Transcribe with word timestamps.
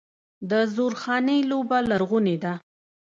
د 0.49 0.51
زورخانې 0.75 1.37
لوبه 1.49 1.77
لرغونې 1.89 2.35
ده. 2.43 2.53